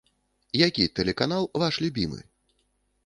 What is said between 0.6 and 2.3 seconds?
Які тэлеканал ваш любімы?